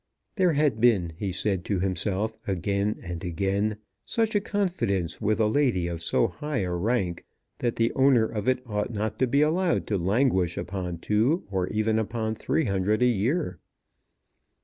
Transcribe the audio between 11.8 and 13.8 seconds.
upon three hundred a year.